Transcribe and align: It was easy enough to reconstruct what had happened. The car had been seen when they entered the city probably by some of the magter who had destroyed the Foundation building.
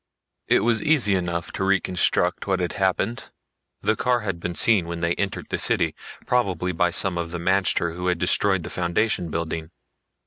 It 0.47 0.61
was 0.61 0.81
easy 0.81 1.13
enough 1.13 1.51
to 1.51 1.63
reconstruct 1.63 2.47
what 2.47 2.59
had 2.59 2.71
happened. 2.73 3.29
The 3.83 3.95
car 3.95 4.21
had 4.21 4.39
been 4.39 4.55
seen 4.55 4.87
when 4.87 4.99
they 4.99 5.13
entered 5.13 5.49
the 5.49 5.59
city 5.59 5.93
probably 6.25 6.71
by 6.71 6.89
some 6.89 7.19
of 7.19 7.29
the 7.29 7.37
magter 7.37 7.93
who 7.93 8.07
had 8.07 8.17
destroyed 8.17 8.63
the 8.63 8.71
Foundation 8.71 9.29
building. 9.29 9.69